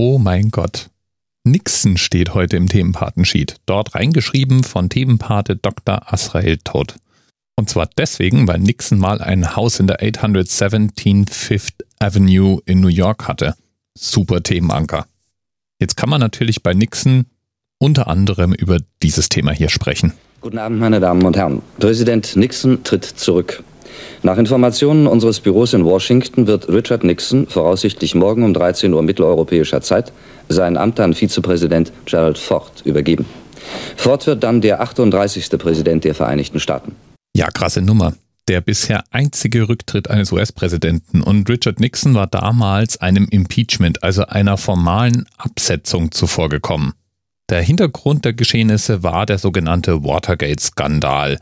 [0.00, 0.90] Oh mein Gott.
[1.42, 3.56] Nixon steht heute im Themenpatensheet.
[3.66, 6.12] Dort reingeschrieben von Themenpate Dr.
[6.12, 6.94] Asrael Todd.
[7.56, 12.86] Und zwar deswegen, weil Nixon mal ein Haus in der 817 Fifth Avenue in New
[12.86, 13.56] York hatte.
[13.98, 15.06] Super Themenanker.
[15.80, 17.26] Jetzt kann man natürlich bei Nixon
[17.80, 20.12] unter anderem über dieses Thema hier sprechen.
[20.40, 21.60] Guten Abend, meine Damen und Herren.
[21.80, 23.64] Präsident Nixon tritt zurück.
[24.22, 29.80] Nach Informationen unseres Büros in Washington wird Richard Nixon voraussichtlich morgen um 13 Uhr mitteleuropäischer
[29.80, 30.12] Zeit
[30.48, 33.26] sein Amt an Vizepräsident Gerald Ford übergeben.
[33.96, 35.50] Ford wird dann der 38.
[35.58, 36.94] Präsident der Vereinigten Staaten.
[37.34, 38.14] Ja, krasse Nummer.
[38.48, 44.56] Der bisher einzige Rücktritt eines US-Präsidenten und Richard Nixon war damals einem Impeachment, also einer
[44.56, 46.94] formalen Absetzung zuvorgekommen.
[47.50, 51.38] Der Hintergrund der Geschehnisse war der sogenannte Watergate-Skandal.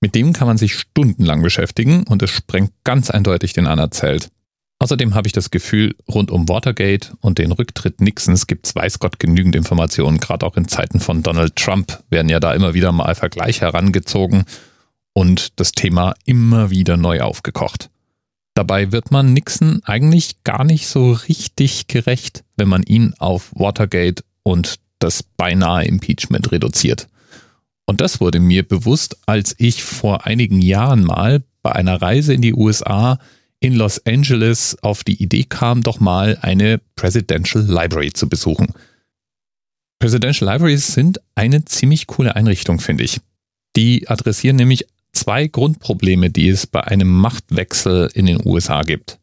[0.00, 4.30] Mit dem kann man sich stundenlang beschäftigen und es sprengt ganz eindeutig den Anerzählt.
[4.80, 9.00] Außerdem habe ich das Gefühl, rund um Watergate und den Rücktritt Nixons gibt es weiß
[9.00, 10.18] Gott genügend Informationen.
[10.18, 14.44] Gerade auch in Zeiten von Donald Trump werden ja da immer wieder mal Vergleiche herangezogen
[15.14, 17.90] und das Thema immer wieder neu aufgekocht.
[18.54, 24.22] Dabei wird man Nixon eigentlich gar nicht so richtig gerecht, wenn man ihn auf Watergate
[24.44, 27.08] und das beinahe Impeachment reduziert.
[27.88, 32.42] Und das wurde mir bewusst, als ich vor einigen Jahren mal bei einer Reise in
[32.42, 33.18] die USA
[33.60, 38.74] in Los Angeles auf die Idee kam, doch mal eine Presidential Library zu besuchen.
[40.00, 43.22] Presidential Libraries sind eine ziemlich coole Einrichtung, finde ich.
[43.74, 49.18] Die adressieren nämlich zwei Grundprobleme, die es bei einem Machtwechsel in den USA gibt.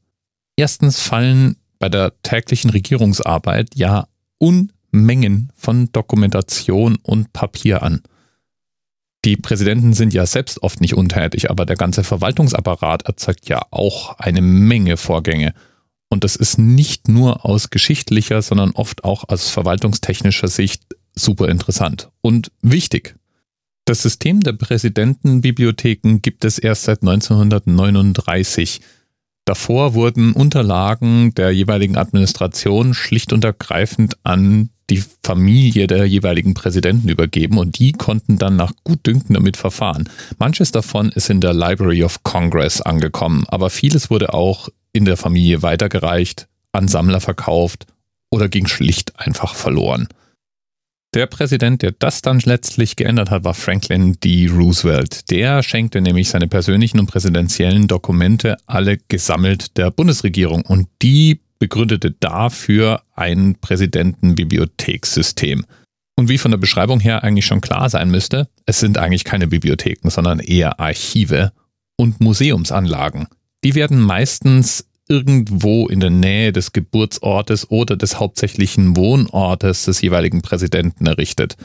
[0.56, 4.08] Erstens fallen bei der täglichen Regierungsarbeit ja
[4.40, 8.02] Unmengen von Dokumentation und Papier an.
[9.26, 14.20] Die Präsidenten sind ja selbst oft nicht untätig, aber der ganze Verwaltungsapparat erzeugt ja auch
[14.20, 15.56] eine Menge Vorgänge.
[16.09, 20.84] Und das ist nicht nur aus geschichtlicher, sondern oft auch aus verwaltungstechnischer Sicht
[21.16, 23.16] super interessant und wichtig.
[23.86, 28.81] Das System der Präsidentenbibliotheken gibt es erst seit 1939.
[29.46, 37.09] Davor wurden Unterlagen der jeweiligen Administration schlicht und ergreifend an die Familie der jeweiligen Präsidenten
[37.09, 40.09] übergeben und die konnten dann nach Gutdünken damit verfahren.
[40.38, 45.18] Manches davon ist in der Library of Congress angekommen, aber vieles wurde auch in der
[45.18, 47.88] Familie weitergereicht, an Sammler verkauft
[48.29, 50.07] oder ging schlicht einfach verloren.
[51.16, 54.47] Der Präsident, der das dann letztlich geändert hat, war Franklin D.
[54.47, 55.31] Roosevelt.
[55.31, 62.12] Der schenkte nämlich seine persönlichen und präsidentiellen Dokumente alle gesammelt der Bundesregierung und die begründete
[62.12, 65.66] dafür ein Präsidentenbibliothekssystem.
[66.18, 69.48] Und wie von der Beschreibung her eigentlich schon klar sein müsste, es sind eigentlich keine
[69.48, 71.52] Bibliotheken, sondern eher Archive
[71.98, 73.28] und Museumsanlagen.
[73.64, 80.42] Die werden meistens irgendwo in der Nähe des Geburtsortes oder des hauptsächlichen Wohnortes des jeweiligen
[80.42, 81.58] Präsidenten errichtet.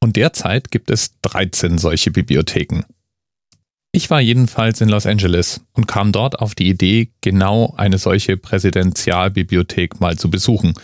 [0.00, 2.82] Und derzeit gibt es 13 solche Bibliotheken.
[3.96, 8.36] Ich war jedenfalls in Los Angeles und kam dort auf die Idee, genau eine solche
[8.36, 10.74] Präsidentialbibliothek mal zu besuchen.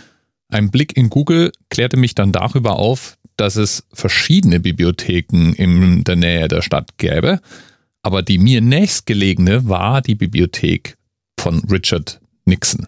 [0.49, 6.17] Ein Blick in Google klärte mich dann darüber auf, dass es verschiedene Bibliotheken in der
[6.17, 7.41] Nähe der Stadt gäbe,
[8.01, 10.97] aber die mir nächstgelegene war die Bibliothek
[11.39, 12.87] von Richard Nixon.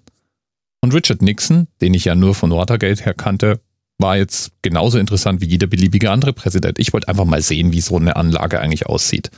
[0.80, 3.60] Und Richard Nixon, den ich ja nur von Watergate her kannte,
[3.98, 6.78] war jetzt genauso interessant wie jeder beliebige andere Präsident.
[6.78, 9.30] Ich wollte einfach mal sehen, wie so eine Anlage eigentlich aussieht.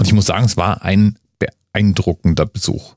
[0.00, 2.94] Und ich muss sagen, es war ein beeindruckender Besuch.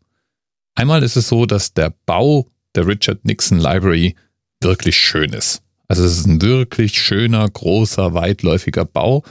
[0.74, 4.16] Einmal ist es so, dass der Bau der Richard Nixon Library
[4.62, 5.62] wirklich schön ist.
[5.90, 9.26] Also es ist ein wirklich schöner, großer, weitläufiger Bau,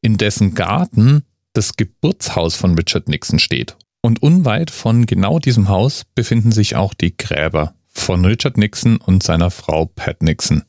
[0.00, 1.22] in dessen Garten
[1.52, 3.76] das Geburtshaus von Richard Nixon steht.
[4.00, 9.22] Und unweit von genau diesem Haus befinden sich auch die Gräber von Richard Nixon und
[9.22, 10.62] seiner Frau Pat Nixon.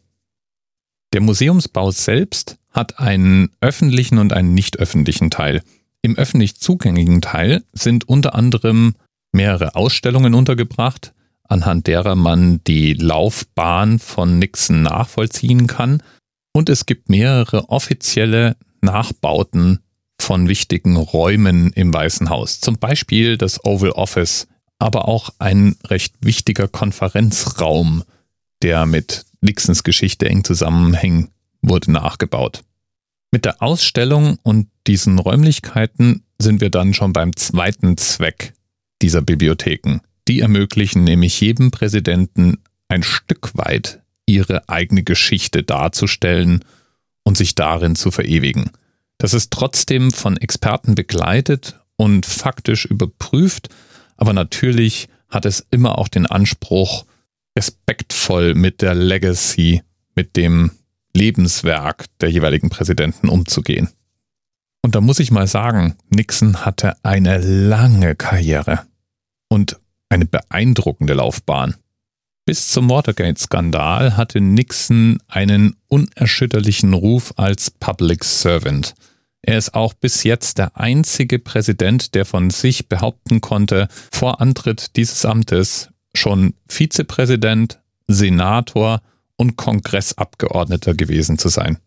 [1.13, 5.61] Der Museumsbau selbst hat einen öffentlichen und einen nicht öffentlichen Teil.
[6.01, 8.95] Im öffentlich zugänglichen Teil sind unter anderem
[9.31, 16.01] mehrere Ausstellungen untergebracht, anhand derer man die Laufbahn von Nixon nachvollziehen kann.
[16.53, 19.79] Und es gibt mehrere offizielle Nachbauten
[20.19, 22.59] von wichtigen Räumen im Weißen Haus.
[22.59, 24.47] Zum Beispiel das Oval Office,
[24.77, 28.03] aber auch ein recht wichtiger Konferenzraum,
[28.61, 31.31] der mit Nixons Geschichte eng zusammenhängt,
[31.61, 32.63] wurde nachgebaut.
[33.31, 38.53] Mit der Ausstellung und diesen Räumlichkeiten sind wir dann schon beim zweiten Zweck
[39.01, 39.99] dieser Bibliotheken.
[40.27, 46.65] Die ermöglichen nämlich jedem Präsidenten ein Stück weit ihre eigene Geschichte darzustellen
[47.23, 48.71] und sich darin zu verewigen.
[49.17, 53.69] Das ist trotzdem von Experten begleitet und faktisch überprüft,
[54.17, 57.05] aber natürlich hat es immer auch den Anspruch,
[57.57, 59.83] respektvoll mit der Legacy,
[60.15, 60.71] mit dem
[61.19, 63.89] Lebenswerk der jeweiligen Präsidenten umzugehen.
[64.81, 68.87] Und da muss ich mal sagen, Nixon hatte eine lange Karriere
[69.49, 71.75] und eine beeindruckende Laufbahn.
[72.45, 78.95] Bis zum Watergate-Skandal hatte Nixon einen unerschütterlichen Ruf als Public Servant.
[79.41, 84.95] Er ist auch bis jetzt der einzige Präsident, der von sich behaupten konnte, vor Antritt
[84.95, 89.01] dieses Amtes schon Vizepräsident, Senator
[89.39, 91.77] und Kongressabgeordneter gewesen zu sein.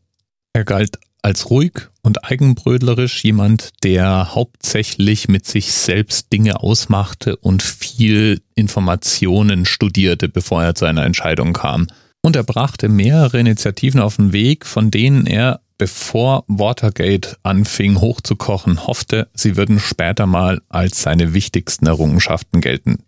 [0.55, 7.63] Er galt als ruhig und eigenbrödlerisch jemand, der hauptsächlich mit sich selbst Dinge ausmachte und
[7.63, 11.87] viel Informationen studierte, bevor er zu einer Entscheidung kam.
[12.23, 18.87] Und er brachte mehrere Initiativen auf den Weg, von denen er, bevor Watergate anfing hochzukochen,
[18.87, 23.05] hoffte, sie würden später mal als seine wichtigsten Errungenschaften gelten.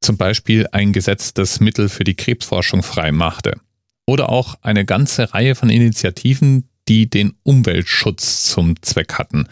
[0.00, 3.60] Zum Beispiel ein Gesetz, das Mittel für die Krebsforschung frei machte.
[4.06, 9.46] Oder auch eine ganze Reihe von Initiativen, die den Umweltschutz zum Zweck hatten.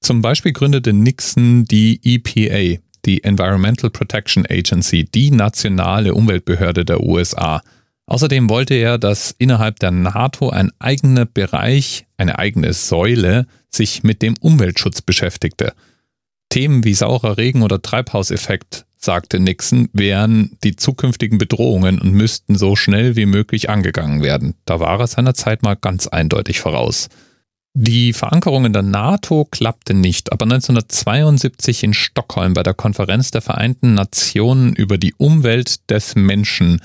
[0.00, 7.62] Zum Beispiel gründete Nixon die EPA, die Environmental Protection Agency, die nationale Umweltbehörde der USA.
[8.06, 14.20] Außerdem wollte er, dass innerhalb der NATO ein eigener Bereich, eine eigene Säule, sich mit
[14.20, 15.72] dem Umweltschutz beschäftigte.
[16.50, 22.76] Themen wie saurer Regen oder Treibhauseffekt sagte Nixon, wären die zukünftigen Bedrohungen und müssten so
[22.76, 24.54] schnell wie möglich angegangen werden.
[24.64, 27.08] Da war er seiner Zeit mal ganz eindeutig voraus.
[27.76, 33.42] Die Verankerung in der NATO klappte nicht, aber 1972 in Stockholm bei der Konferenz der
[33.42, 36.80] Vereinten Nationen über die Umwelt des Menschen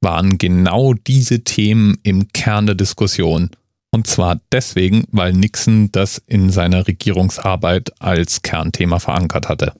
[0.00, 3.50] waren genau diese Themen im Kern der Diskussion.
[3.90, 9.72] Und zwar deswegen, weil Nixon das in seiner Regierungsarbeit als Kernthema verankert hatte.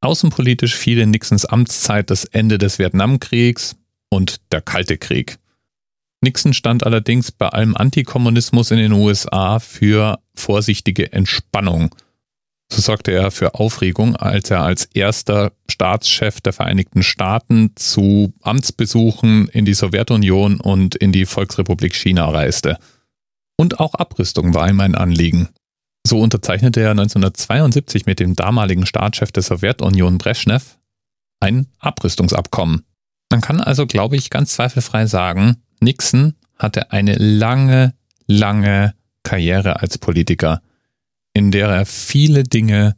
[0.00, 3.76] Außenpolitisch fiel in Nixons Amtszeit das Ende des Vietnamkriegs
[4.08, 5.38] und der Kalte Krieg.
[6.22, 11.94] Nixon stand allerdings bei allem Antikommunismus in den USA für vorsichtige Entspannung.
[12.72, 19.48] So sorgte er für Aufregung, als er als erster Staatschef der Vereinigten Staaten zu Amtsbesuchen
[19.48, 22.78] in die Sowjetunion und in die Volksrepublik China reiste.
[23.56, 25.48] Und auch Abrüstung war ihm ein Anliegen.
[26.10, 30.76] So unterzeichnete er 1972 mit dem damaligen Staatschef der Sowjetunion Brezhnev
[31.38, 32.84] ein Abrüstungsabkommen.
[33.30, 37.94] Man kann also, glaube ich, ganz zweifelfrei sagen, Nixon hatte eine lange,
[38.26, 40.62] lange Karriere als Politiker,
[41.32, 42.96] in der er viele Dinge,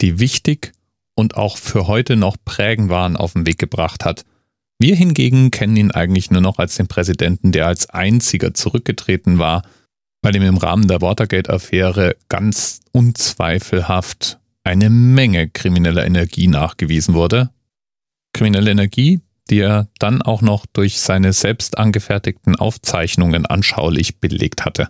[0.00, 0.70] die wichtig
[1.16, 4.24] und auch für heute noch prägend waren, auf den Weg gebracht hat.
[4.78, 9.64] Wir hingegen kennen ihn eigentlich nur noch als den Präsidenten, der als einziger zurückgetreten war
[10.22, 17.50] weil ihm im Rahmen der Watergate-Affäre ganz unzweifelhaft eine Menge krimineller Energie nachgewiesen wurde.
[18.32, 19.20] Kriminelle Energie,
[19.50, 24.88] die er dann auch noch durch seine selbst angefertigten Aufzeichnungen anschaulich belegt hatte.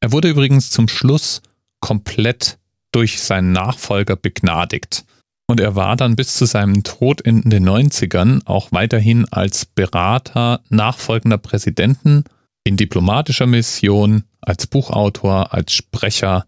[0.00, 1.42] Er wurde übrigens zum Schluss
[1.80, 2.58] komplett
[2.90, 5.04] durch seinen Nachfolger begnadigt.
[5.46, 10.60] Und er war dann bis zu seinem Tod in den 90ern auch weiterhin als Berater
[10.70, 12.24] nachfolgender Präsidenten
[12.64, 16.46] in diplomatischer Mission, als Buchautor, als Sprecher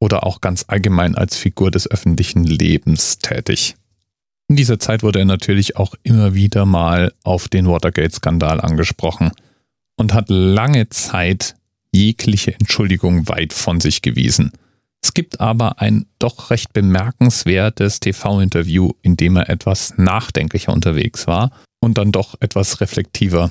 [0.00, 3.76] oder auch ganz allgemein als Figur des öffentlichen Lebens tätig.
[4.48, 9.30] In dieser Zeit wurde er natürlich auch immer wieder mal auf den Watergate-Skandal angesprochen
[9.96, 11.54] und hat lange Zeit
[11.92, 14.52] jegliche Entschuldigung weit von sich gewiesen.
[15.02, 21.50] Es gibt aber ein doch recht bemerkenswertes TV-Interview, in dem er etwas nachdenklicher unterwegs war
[21.80, 23.50] und dann doch etwas reflektiver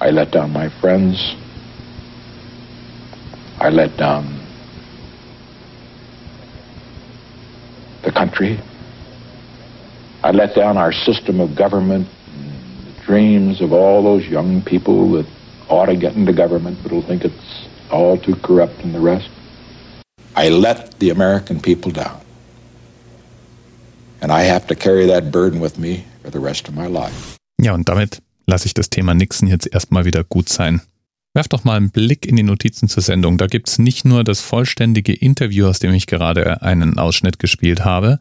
[0.00, 1.16] I let down my friends.
[3.60, 4.40] I let down
[8.02, 8.58] the country.
[10.22, 15.12] I let down our system of government, and the dreams of all those young people
[15.12, 15.26] that
[15.68, 19.28] ought to get into government but will think it's all too corrupt and the rest.
[20.36, 22.20] I let the American people down.
[24.22, 27.36] And I have to carry that burden with me for the rest of my life.
[27.62, 30.82] Ja, und damit lasse ich das Thema Nixon jetzt erstmal wieder gut sein.
[31.32, 33.38] Werf doch mal einen Blick in die Notizen zur Sendung.
[33.38, 37.84] Da gibt es nicht nur das vollständige Interview, aus dem ich gerade einen Ausschnitt gespielt
[37.84, 38.18] habe,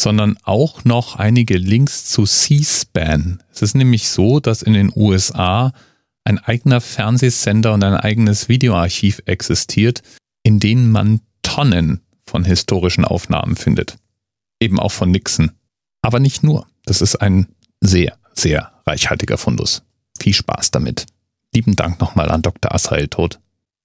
[0.00, 3.42] sondern auch noch einige Links zu C-SPAN.
[3.52, 5.72] Es ist nämlich so, dass in den USA
[6.24, 10.02] ein eigener Fernsehsender und ein eigenes Videoarchiv existiert,
[10.42, 13.98] in denen man Tonnen von historischen Aufnahmen findet.
[14.60, 15.52] Eben auch von Nixon.
[16.00, 16.66] Aber nicht nur.
[16.86, 17.48] Das ist ein
[17.80, 19.82] sehr, sehr reichhaltiger Fundus.
[20.18, 21.06] Viel Spaß damit.
[21.54, 22.74] Lieben Dank nochmal an Dr.
[22.74, 23.38] Asrael Tod.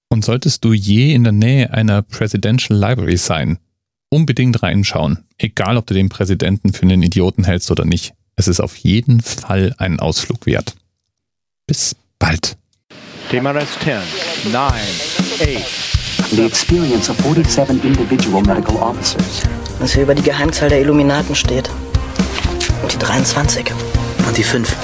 [0.08, 3.58] Und solltest du je in der Nähe einer Presidential Library sein,
[4.10, 8.14] unbedingt reinschauen, egal ob du den Präsidenten für einen Idioten hältst oder nicht.
[8.36, 10.74] Es ist auf jeden Fall einen Ausflug wert.
[11.66, 12.56] Bis bald.
[13.30, 14.72] TMRS 10, 9,
[15.40, 15.94] 8.
[16.30, 19.42] The experience of 47 individual medical officers.
[19.78, 21.70] Was hier über die Geheimzahl der Illuminaten steht.
[22.82, 23.72] Und die 23.
[24.26, 24.83] Und die 5.